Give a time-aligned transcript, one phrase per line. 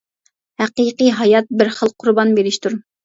[0.61, 2.77] ھەقىقىي ھايات بىر خىل قۇربان بېرىشتۇر.